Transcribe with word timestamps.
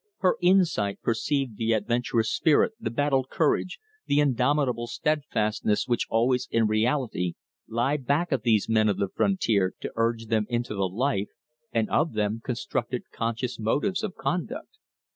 Her 0.17 0.35
insight 0.41 0.99
perceived 1.03 1.57
the 1.57 1.73
adventurous 1.73 2.33
spirit, 2.33 2.71
the 2.79 2.89
battle 2.89 3.23
courage, 3.23 3.77
the 4.07 4.19
indomitable 4.19 4.87
steadfastness 4.87 5.87
which 5.87 6.07
always 6.09 6.47
in 6.49 6.65
reality 6.65 7.35
lie 7.67 7.97
back 7.97 8.31
of 8.31 8.41
these 8.41 8.67
men 8.67 8.89
of 8.89 8.97
the 8.97 9.09
frontier 9.09 9.75
to 9.79 9.93
urge 9.95 10.25
them 10.25 10.47
into 10.49 10.73
the 10.73 10.89
life; 10.89 11.29
and 11.71 11.87
of 11.91 12.13
them 12.13 12.41
constructed 12.43 13.11
conscious 13.11 13.59
motives 13.59 14.01
of 14.01 14.15
conduct. 14.15 14.79